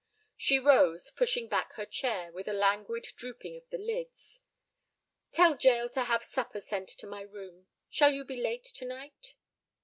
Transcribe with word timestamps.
She 0.35 0.57
rose, 0.57 1.11
pushing 1.11 1.47
back 1.47 1.73
her 1.73 1.85
chair, 1.85 2.31
with 2.31 2.47
a 2.47 2.53
languid 2.53 3.03
drooping 3.17 3.55
of 3.55 3.69
the 3.69 3.77
lids. 3.77 4.39
"Tell 5.31 5.55
Jael 5.55 5.89
to 5.89 6.05
have 6.05 6.23
supper 6.23 6.59
sent 6.59 6.89
to 6.89 7.05
my 7.05 7.21
room. 7.21 7.67
Shall 7.87 8.11
you 8.11 8.25
be 8.25 8.41
late 8.41 8.63
to 8.63 8.85
night?" 8.85 9.35